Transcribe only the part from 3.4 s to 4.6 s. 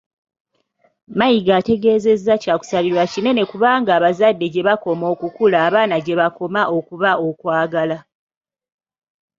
kubanga abazadde